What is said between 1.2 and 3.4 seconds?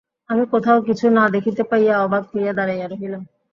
দেখিতে পাইয়া অবাক হইয়া দাঁড়াইয়া রহিলাম।